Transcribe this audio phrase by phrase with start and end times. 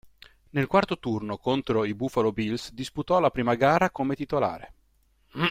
[0.49, 4.73] Nel quarto turno contro i Buffalo Bills disputò la prima gara come titolare.